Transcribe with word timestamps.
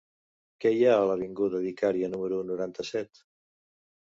Què 0.63 0.71
hi 0.75 0.79
ha 0.87 0.95
a 1.01 1.03
l'avinguda 1.09 1.61
d'Icària 1.67 2.09
número 2.15 2.41
noranta-set? 2.49 3.23